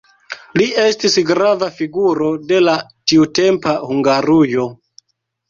Li 0.59 0.65
estis 0.83 1.17
grava 1.31 1.67
figuro 1.81 2.31
de 2.53 2.59
la 2.65 2.75
tiutempa 3.13 3.77
Hungarujo. 3.93 4.67